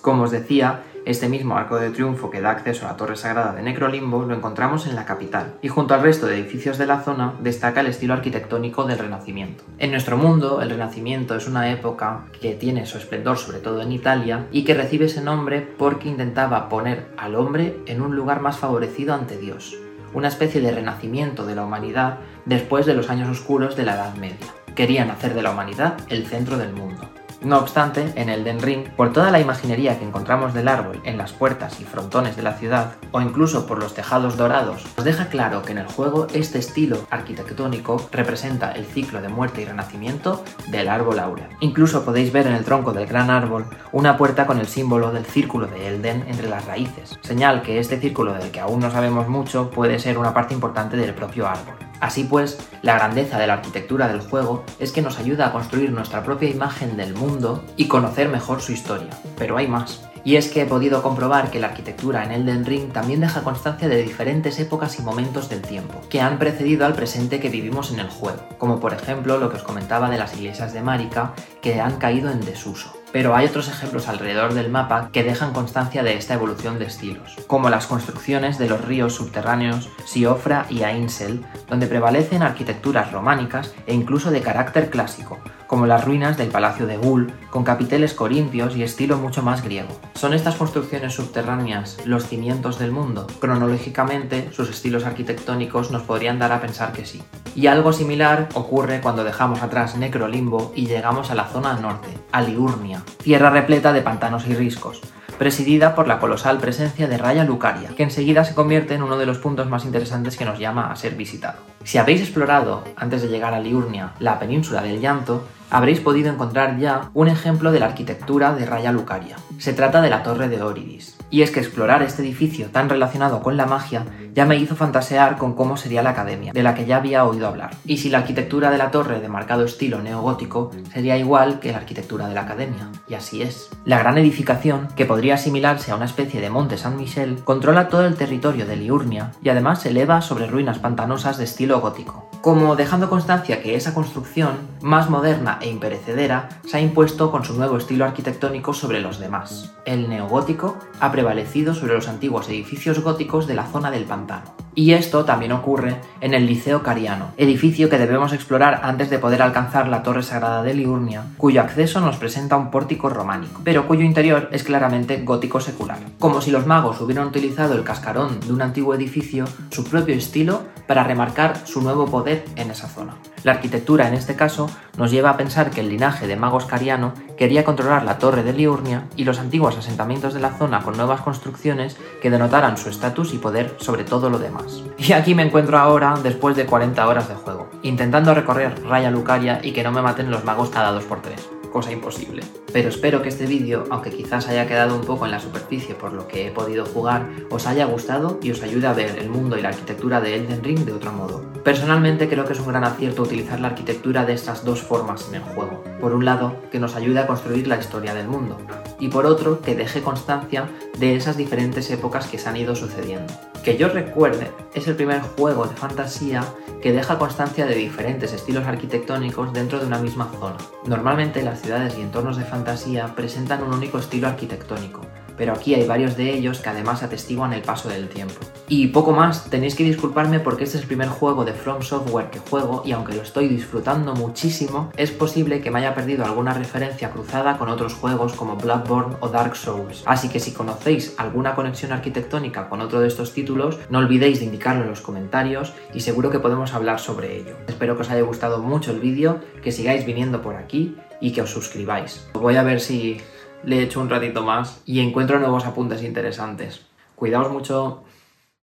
Como 0.02 0.24
os 0.24 0.32
decía, 0.32 0.84
este 1.08 1.30
mismo 1.30 1.56
arco 1.56 1.78
de 1.78 1.90
triunfo 1.90 2.30
que 2.30 2.42
da 2.42 2.52
acceso 2.52 2.86
a 2.86 2.90
la 2.90 2.98
torre 2.98 3.16
sagrada 3.16 3.54
de 3.54 3.64
Necrolimbo 3.64 4.26
lo 4.26 4.36
encontramos 4.36 4.88
en 4.88 4.96
la 4.96 5.06
capital, 5.06 5.54
y 5.62 5.70
junto 5.70 5.94
al 5.94 6.02
resto 6.02 6.28
de 6.28 6.38
edificios 6.38 6.78
de 6.78 6.86
la 6.86 7.00
zona 7.00 7.34
destaca 7.40 7.80
el 7.80 7.88
estilo 7.88 8.14
arquitectónico 8.14 8.84
del 8.84 9.00
Renacimiento. 9.00 9.64
En 9.80 9.92
nuestro 9.92 10.18
mundo, 10.18 10.62
el 10.62 10.70
Renacimiento 10.70 11.36
es 11.36 11.48
una 11.48 11.72
época 11.72 12.26
que 12.42 12.56
tiene 12.56 12.86
su 12.86 12.98
esplendor 12.98 13.38
sobre 13.38 13.60
todo 13.60 13.82
en 13.82 13.94
Italia 13.94 14.48
y 14.52 14.66
que 14.66 14.74
recibe 14.74 15.06
ese 15.06 15.22
nombre 15.22 15.62
porque 15.62 16.10
intentaba 16.10 16.68
poner 16.68 17.08
al 17.16 17.36
hombre 17.36 17.78
en 17.86 18.02
un 18.02 18.14
lugar 18.14 18.42
más 18.42 18.58
favorecido 18.58 19.14
ante 19.14 19.38
Dios, 19.38 19.78
una 20.14 20.28
especie 20.28 20.60
de 20.60 20.72
renacimiento 20.72 21.46
de 21.46 21.56
la 21.56 21.64
humanidad 21.64 22.18
después 22.44 22.86
de 22.86 22.96
los 22.96 23.10
años 23.10 23.30
oscuros 23.30 23.78
de 23.78 23.84
la 23.84 23.96
Edad 23.96 24.16
Media. 24.16 24.48
Querían 24.76 25.10
hacer 25.10 25.34
de 25.34 25.42
la 25.42 25.52
humanidad 25.52 25.98
el 26.10 26.28
centro 26.28 26.58
del 26.58 26.74
mundo. 26.74 27.10
No 27.42 27.60
obstante, 27.60 28.14
en 28.16 28.30
Elden 28.30 28.60
Ring, 28.60 28.90
por 28.96 29.14
toda 29.14 29.30
la 29.30 29.40
imaginería 29.40 30.00
que 30.00 30.06
encontramos 30.06 30.56
del 30.56 30.68
árbol 30.68 31.00
en 31.04 31.18
las 31.18 31.34
puertas 31.34 31.80
y 31.80 31.84
frontones 31.84 32.36
de 32.36 32.42
la 32.42 32.54
ciudad, 32.54 32.96
o 33.12 33.22
incluso 33.22 33.68
por 33.68 33.78
los 33.78 33.94
tejados 33.94 34.38
dorados, 34.38 34.84
nos 34.98 35.06
deja 35.06 35.28
claro 35.28 35.62
que 35.62 35.72
en 35.72 35.78
el 35.78 35.86
juego 35.86 36.26
este 36.34 36.58
estilo 36.58 36.98
arquitectónico 37.12 38.10
representa 38.12 38.72
el 38.72 38.86
ciclo 38.86 39.22
de 39.22 39.30
muerte 39.30 39.62
y 39.62 39.66
renacimiento 39.66 40.44
del 40.70 40.90
árbol 40.90 41.20
áureo. 41.20 41.48
Incluso 41.60 42.04
podéis 42.04 42.34
ver 42.34 42.48
en 42.48 42.54
el 42.54 42.66
tronco 42.66 42.92
del 42.92 43.06
gran 43.06 43.30
árbol 43.30 43.68
una 43.92 44.18
puerta 44.18 44.48
con 44.48 44.60
el 44.60 44.68
símbolo 44.68 45.12
del 45.12 45.26
círculo 45.26 45.68
de 45.68 45.88
Elden 45.88 46.26
entre 46.28 46.50
las 46.50 46.66
raíces, 46.66 47.20
señal 47.22 47.62
que 47.62 47.80
este 47.80 48.00
círculo 48.00 48.34
del 48.34 48.50
que 48.50 48.62
aún 48.62 48.80
no 48.80 48.90
sabemos 48.90 49.28
mucho 49.28 49.70
puede 49.70 50.00
ser 50.00 50.18
una 50.18 50.34
parte 50.34 50.56
importante 50.56 50.98
del 50.98 51.14
propio 51.14 51.48
árbol. 51.48 51.76
Así 52.00 52.24
pues, 52.24 52.58
la 52.82 52.96
grandeza 52.96 53.40
de 53.40 53.48
la 53.48 53.54
arquitectura 53.54 54.08
del 54.08 54.22
juego 54.22 54.64
es 54.80 54.92
que 54.92 55.02
nos 55.02 55.20
ayuda 55.20 55.48
a 55.48 55.52
construir 55.52 55.92
nuestra 55.92 56.24
propia 56.24 56.50
imagen 56.50 56.98
del 56.98 57.14
mundo 57.14 57.64
y 57.76 57.88
conocer 57.88 58.30
mejor 58.30 58.62
su 58.62 58.72
historia. 58.72 59.10
Pero 59.38 59.58
hay 59.58 59.68
más. 59.68 60.04
Y 60.24 60.36
es 60.36 60.50
que 60.50 60.64
he 60.64 60.66
podido 60.66 61.02
comprobar 61.02 61.52
que 61.52 61.60
la 61.60 61.68
arquitectura 61.68 62.24
en 62.26 62.32
Elden 62.32 62.66
Ring 62.66 62.92
también 62.92 63.22
deja 63.22 63.44
constancia 63.44 63.88
de 63.88 64.04
diferentes 64.04 64.60
épocas 64.60 65.00
y 65.00 65.02
momentos 65.02 65.48
del 65.48 65.62
tiempo, 65.62 66.02
que 66.10 66.20
han 66.20 66.38
precedido 66.38 66.86
al 66.86 66.96
presente 66.96 67.40
que 67.40 67.50
vivimos 67.50 67.92
en 67.94 68.00
el 68.00 68.10
juego, 68.10 68.44
como 68.58 68.80
por 68.82 68.94
ejemplo 68.94 69.38
lo 69.38 69.50
que 69.50 69.56
os 69.56 69.64
comentaba 69.64 70.10
de 70.10 70.18
las 70.18 70.36
iglesias 70.36 70.74
de 70.74 70.82
Marika, 70.82 71.34
que 71.62 71.80
han 71.80 71.96
caído 71.96 72.30
en 72.30 72.42
desuso. 72.42 72.94
Pero 73.18 73.36
hay 73.36 73.48
otros 73.48 73.68
ejemplos 73.68 74.08
alrededor 74.08 74.54
del 74.54 74.70
mapa 74.70 75.10
que 75.12 75.24
dejan 75.24 75.52
constancia 75.52 76.04
de 76.04 76.14
esta 76.14 76.36
evolución 76.36 76.78
de 76.78 76.86
estilos, 76.86 77.36
como 77.48 77.72
las 77.72 77.88
construcciones 77.88 78.60
de 78.60 78.70
los 78.70 78.86
ríos 78.86 79.16
subterráneos 79.16 79.90
Siofra 80.06 80.68
y 80.70 80.84
Ainsel, 80.84 81.44
donde 81.68 81.88
prevalecen 81.88 82.44
arquitecturas 82.44 83.12
románicas 83.12 83.74
e 83.88 83.96
incluso 83.96 84.30
de 84.30 84.42
carácter 84.42 84.92
clásico, 84.92 85.40
como 85.68 85.86
las 85.86 86.04
ruinas 86.06 86.38
del 86.38 86.50
Palacio 86.50 86.88
de 86.88 86.98
Gul, 86.98 87.32
con 87.50 87.64
capiteles 87.64 88.14
corintios 88.14 88.76
y 88.76 88.84
estilo 88.84 89.18
mucho 89.18 89.44
más 89.44 89.64
griego. 89.64 89.90
¿Son 90.16 90.34
estas 90.34 90.56
construcciones 90.56 91.14
subterráneas 91.14 91.98
los 92.06 92.28
cimientos 92.28 92.80
del 92.80 92.92
mundo? 92.92 93.28
Cronológicamente, 93.40 94.50
sus 94.52 94.70
estilos 94.70 95.06
arquitectónicos 95.06 95.92
nos 95.92 96.04
podrían 96.04 96.40
dar 96.40 96.52
a 96.52 96.62
pensar 96.62 96.94
que 96.94 97.06
sí. 97.06 97.22
Y 97.56 97.68
algo 97.68 97.94
similar 97.94 98.50
ocurre 98.54 99.02
cuando 99.02 99.24
dejamos 99.24 99.62
atrás 99.62 99.96
Necrolimbo 99.96 100.72
y 100.76 100.88
llegamos 100.88 101.32
a 101.32 101.36
la 101.36 101.46
zona 101.46 101.74
norte, 101.74 102.10
a 102.32 102.42
Liurnia, 102.42 103.04
tierra 103.24 103.50
repleta 103.50 103.94
de 103.94 104.02
pantanos 104.02 104.48
y 104.48 104.54
riscos, 104.54 105.02
presidida 105.38 105.96
por 105.96 106.08
la 106.08 106.20
colosal 106.20 106.60
presencia 106.60 107.08
de 107.08 107.18
Raya 107.18 107.44
Lucaria, 107.44 107.90
que 107.96 108.04
enseguida 108.04 108.44
se 108.44 108.56
convierte 108.56 108.96
en 108.96 109.04
uno 109.04 109.18
de 109.18 109.26
los 109.26 109.38
puntos 109.38 109.68
más 109.68 109.86
interesantes 109.86 110.38
que 110.38 110.46
nos 110.46 110.60
llama 110.60 110.92
a 110.92 110.96
ser 110.96 111.16
visitado. 111.16 111.77
Si 111.88 111.98
habéis 111.98 112.20
explorado, 112.20 112.84
antes 112.98 113.22
de 113.22 113.30
llegar 113.30 113.54
a 113.54 113.62
Liurnia, 113.62 114.12
la 114.20 114.40
península 114.40 114.82
del 114.82 115.00
Llanto, 115.00 115.48
habréis 115.70 116.02
podido 116.02 116.30
encontrar 116.30 116.78
ya 116.80 117.12
un 117.14 117.30
ejemplo 117.30 117.72
de 117.72 117.80
la 117.80 117.86
arquitectura 117.86 118.54
de 118.54 118.66
Raya 118.66 118.92
Lucaria. 118.92 119.38
Se 119.58 119.72
trata 119.72 120.02
de 120.02 120.10
la 120.10 120.22
Torre 120.22 120.50
de 120.50 120.62
Oridis. 120.62 121.18
Y 121.30 121.42
es 121.42 121.52
que 121.52 121.60
explorar 121.60 122.04
este 122.04 122.22
edificio 122.22 122.68
tan 122.68 122.90
relacionado 122.90 123.42
con 123.42 123.58
la 123.58 123.66
magia 123.66 124.06
ya 124.34 124.46
me 124.46 124.56
hizo 124.56 124.76
fantasear 124.76 125.38
con 125.38 125.56
cómo 125.56 125.78
sería 125.78 126.04
la 126.04 126.12
academia, 126.12 126.54
de 126.54 126.64
la 126.64 126.76
que 126.76 126.86
ya 126.86 126.98
había 126.98 127.26
oído 127.26 127.48
hablar. 127.48 127.72
Y 127.86 127.98
si 127.98 128.10
la 128.10 128.20
arquitectura 128.20 128.70
de 128.70 128.78
la 128.78 128.92
torre 128.92 129.20
de 129.20 129.28
marcado 129.28 129.66
estilo 129.66 130.02
neogótico 130.02 130.72
sería 130.94 131.18
igual 131.18 131.60
que 131.60 131.72
la 131.72 131.80
arquitectura 131.80 132.28
de 132.28 132.36
la 132.36 132.42
academia. 132.42 132.90
Y 133.10 133.16
así 133.16 133.42
es. 133.42 133.70
La 133.84 133.98
gran 133.98 134.18
edificación, 134.18 134.88
que 134.96 135.06
podría 135.06 135.34
asimilarse 135.34 135.92
a 135.92 135.96
una 135.96 136.06
especie 136.06 136.40
de 136.40 136.50
monte 136.50 136.78
San 136.78 136.98
Michel, 136.98 137.44
controla 137.44 137.90
todo 137.90 138.06
el 138.06 138.16
territorio 138.16 138.66
de 138.66 138.76
Liurnia 138.76 139.32
y 139.42 139.50
además 139.50 139.82
se 139.82 139.90
eleva 139.90 140.22
sobre 140.22 140.48
ruinas 140.48 140.80
pantanosas 140.80 141.38
de 141.38 141.44
estilo 141.44 141.77
gótico. 141.80 142.30
Como 142.42 142.76
dejando 142.76 143.10
constancia 143.10 143.62
que 143.62 143.76
esa 143.76 143.94
construcción, 143.94 144.58
más 144.82 145.10
moderna 145.10 145.60
e 145.62 145.70
imperecedera, 145.70 146.50
se 146.66 146.78
ha 146.78 146.82
impuesto 146.82 147.32
con 147.32 147.44
su 147.44 147.54
nuevo 147.54 147.78
estilo 147.78 148.06
arquitectónico 148.06 148.74
sobre 148.74 149.02
los 149.02 149.20
demás. 149.20 149.74
El 149.86 150.08
neogótico 150.08 150.78
ha 151.00 151.12
prevalecido 151.12 151.74
sobre 151.74 151.96
los 151.96 152.08
antiguos 152.08 152.48
edificios 152.50 153.02
góticos 153.02 153.48
de 153.48 153.56
la 153.56 153.66
zona 153.66 153.92
del 153.92 154.06
pantano. 154.06 154.67
Y 154.78 154.94
esto 154.94 155.26
también 155.26 155.54
ocurre 155.54 155.96
en 156.22 156.36
el 156.36 156.46
Liceo 156.46 156.84
Cariano, 156.84 157.32
edificio 157.38 157.90
que 157.90 157.98
debemos 157.98 158.32
explorar 158.32 158.82
antes 158.84 159.10
de 159.10 159.18
poder 159.18 159.42
alcanzar 159.42 159.88
la 159.88 160.04
Torre 160.04 160.22
Sagrada 160.22 160.62
de 160.62 160.76
Liurnia, 160.76 161.24
cuyo 161.38 161.62
acceso 161.62 162.00
nos 162.00 162.18
presenta 162.18 162.58
un 162.58 162.70
pórtico 162.70 163.10
románico, 163.10 163.60
pero 163.64 163.88
cuyo 163.88 164.04
interior 164.04 164.50
es 164.52 164.64
claramente 164.64 165.24
gótico 165.24 165.60
secular. 165.60 165.98
Como 166.20 166.42
si 166.42 166.52
los 166.52 166.68
magos 166.68 167.02
hubieran 167.02 167.26
utilizado 167.26 167.74
el 167.74 167.84
cascarón 167.84 168.40
de 168.40 168.54
un 168.54 168.62
antiguo 168.62 168.94
edificio, 168.94 169.46
su 169.72 169.84
propio 169.84 170.14
estilo, 170.14 170.62
para 170.86 171.04
remarcar 171.04 171.66
su 171.66 171.82
nuevo 171.82 172.06
poder 172.06 172.46
en 172.56 172.70
esa 172.70 172.88
zona. 172.88 173.16
La 173.44 173.54
arquitectura 173.54 174.08
en 174.08 174.14
este 174.14 174.36
caso 174.36 174.70
nos 174.98 175.12
lleva 175.12 175.32
a 175.32 175.38
pensar 175.38 175.70
que 175.72 175.82
el 175.82 175.90
linaje 175.90 176.28
de 176.28 176.36
magos 176.36 176.66
cariano 176.66 177.14
quería 177.38 177.66
controlar 177.66 178.04
la 178.04 178.18
torre 178.18 178.44
de 178.44 178.54
Liurnia 178.54 179.08
y 179.16 179.24
los 179.24 179.40
antiguos 179.40 179.78
asentamientos 179.78 180.34
de 180.34 180.40
la 180.40 180.58
zona 180.58 180.82
con 180.82 180.98
nuevas 180.98 181.22
construcciones 181.22 181.98
que 182.22 182.30
denotaran 182.30 182.78
su 182.78 182.90
estatus 182.90 183.34
y 183.34 183.38
poder 183.38 183.76
sobre 183.80 184.04
todo 184.04 184.30
lo 184.30 184.40
demás. 184.40 184.67
Y 184.98 185.14
aquí 185.14 185.36
me 185.36 185.44
encuentro 185.44 185.78
ahora 185.78 186.16
después 186.22 186.56
de 186.56 186.66
40 186.66 187.08
horas 187.08 187.30
de 187.30 187.36
juego, 187.36 187.70
intentando 187.84 188.34
recorrer 188.34 188.84
Raya 188.84 189.12
Lucaria 189.12 189.60
y 189.64 189.72
que 189.72 189.84
no 189.84 189.92
me 189.92 190.02
maten 190.02 190.32
los 190.32 190.44
magos 190.44 190.70
cada 190.70 190.98
2x3 191.00 191.58
cosa 191.78 191.92
imposible. 191.92 192.44
Pero 192.74 192.90
espero 192.90 193.22
que 193.22 193.30
este 193.30 193.46
vídeo, 193.46 193.84
aunque 193.92 194.10
quizás 194.10 194.48
haya 194.48 194.68
quedado 194.68 194.96
un 194.96 195.06
poco 195.06 195.26
en 195.26 195.32
la 195.32 195.40
superficie 195.40 195.94
por 195.94 196.12
lo 196.12 196.28
que 196.28 196.48
he 196.48 196.52
podido 196.52 196.86
jugar, 196.86 197.30
os 197.52 197.68
haya 197.68 197.86
gustado 197.86 198.40
y 198.42 198.50
os 198.50 198.64
ayude 198.64 198.88
a 198.88 198.94
ver 198.94 199.20
el 199.20 199.30
mundo 199.30 199.58
y 199.58 199.62
la 199.62 199.70
arquitectura 199.70 200.20
de 200.20 200.36
Elden 200.36 200.64
Ring 200.64 200.80
de 200.86 200.94
otro 200.94 201.12
modo. 201.12 201.44
Personalmente 201.64 202.30
creo 202.30 202.46
que 202.46 202.54
es 202.54 202.60
un 202.60 202.70
gran 202.70 202.84
acierto 202.84 203.22
utilizar 203.22 203.60
la 203.60 203.68
arquitectura 203.68 204.26
de 204.26 204.34
estas 204.34 204.66
dos 204.66 204.82
formas 204.82 205.28
en 205.30 205.36
el 205.36 205.44
juego. 205.44 205.84
Por 206.00 206.14
un 206.14 206.26
lado, 206.26 206.56
que 206.72 206.80
nos 206.80 206.96
ayude 206.96 207.20
a 207.20 207.28
construir 207.28 207.68
la 207.68 207.78
historia 207.78 208.14
del 208.14 208.28
mundo, 208.28 208.58
y 209.00 209.10
por 209.10 209.26
otro, 209.26 209.62
que 209.62 209.76
deje 209.76 210.02
constancia 210.02 210.70
de 210.98 211.16
esas 211.16 211.38
diferentes 211.38 211.92
épocas 211.92 212.28
que 212.28 212.40
se 212.40 212.50
han 212.50 212.58
ido 212.58 212.76
sucediendo. 212.76 213.34
Que 213.68 213.76
yo 213.76 213.90
recuerde, 213.90 214.50
es 214.74 214.88
el 214.88 214.96
primer 214.96 215.20
juego 215.20 215.68
de 215.68 215.76
fantasía 215.76 216.42
que 216.82 216.94
deja 216.94 217.20
constancia 217.20 217.66
de 217.66 217.76
diferentes 217.76 218.32
estilos 218.32 218.66
arquitectónicos 218.66 219.52
dentro 219.52 219.78
de 219.78 219.86
una 219.86 220.00
misma 220.00 220.32
zona. 220.40 220.56
Normalmente 220.86 221.44
las 221.44 221.60
ciudades 221.60 221.98
y 221.98 222.02
entornos 222.02 222.38
de 222.38 222.46
fantasía 222.46 223.14
presentan 223.14 223.64
un 223.64 223.74
único 223.74 224.00
estilo 224.00 224.30
arquitectónico, 224.30 225.02
pero 225.38 225.54
aquí 225.54 225.76
hay 225.76 225.86
varios 225.86 226.18
de 226.18 226.34
ellos 226.34 226.60
que 226.60 226.70
además 226.70 227.04
atestiguan 227.04 227.54
el 227.54 227.62
paso 227.62 227.90
del 227.90 228.10
tiempo. 228.10 228.36
Y 228.68 228.88
poco 228.88 229.14
más, 229.14 229.50
tenéis 229.50 229.76
que 229.76 229.84
disculparme 229.84 230.40
porque 230.40 230.66
este 230.66 230.78
es 230.78 230.84
el 230.84 230.88
primer 230.88 231.08
juego 231.08 231.46
de 231.46 231.54
From 231.54 231.82
Software 231.82 232.30
que 232.30 232.40
juego 232.40 232.82
y 232.86 232.92
aunque 232.92 233.14
lo 233.14 233.22
estoy 233.22 233.48
disfrutando 233.48 234.14
muchísimo, 234.14 234.92
es 234.98 235.12
posible 235.12 235.62
que 235.62 235.72
me 235.72 235.80
haya 235.80 235.96
perdido 235.96 236.26
alguna 236.26 236.54
referencia 236.54 237.12
cruzada 237.12 237.58
con 237.58 237.70
otros 237.70 237.94
juegos 237.94 238.34
como 238.34 238.58
Bloodborne 238.58 239.16
o 239.22 239.30
Dark 239.30 239.56
Souls. 239.56 240.04
Así 240.06 240.30
que 240.30 240.40
si 240.40 240.52
conocéis 240.52 241.14
alguna 241.18 241.56
conexión 241.56 241.92
arquitectónica 241.92 242.68
con 242.68 242.82
otro 242.82 243.00
de 243.00 243.08
estos 243.08 243.34
títulos, 243.34 243.80
no 243.90 244.00
olvidéis 244.00 244.40
de 244.40 244.46
indicarlo 244.46 244.84
en 244.84 244.90
los 244.90 245.02
comentarios 245.02 245.74
y 245.94 246.02
seguro 246.02 246.30
que 246.30 246.40
podemos 246.40 246.74
hablar 246.74 247.00
sobre 247.00 247.38
ello. 247.38 247.56
Espero 247.68 247.96
que 247.96 248.02
os 248.02 248.10
haya 248.10 248.22
gustado 248.22 248.60
mucho 248.60 248.92
el 248.92 249.00
vídeo, 249.00 249.40
que 249.62 249.72
sigáis 249.72 250.06
viniendo 250.06 250.42
por 250.42 250.56
aquí 250.56 250.98
y 251.22 251.32
que 251.32 251.42
os 251.42 251.52
suscribáis. 251.52 252.28
Voy 252.34 252.56
a 252.56 252.64
ver 252.64 252.80
si 252.80 253.22
le 253.64 253.82
echo 253.82 254.00
un 254.00 254.10
ratito 254.10 254.44
más 254.44 254.82
y 254.86 255.00
encuentro 255.00 255.40
nuevos 255.40 255.66
apuntes 255.66 256.04
interesantes. 256.04 256.82
Cuidaos 257.16 257.52
mucho. 257.52 258.04